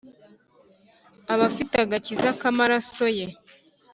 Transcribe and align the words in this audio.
Abafite 1.33 1.75
agakiza 1.85 2.29
k'amaraso 2.39 3.05
ye 3.17 3.25